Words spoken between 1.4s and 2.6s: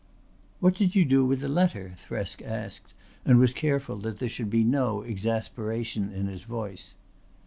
the letter?" Thresk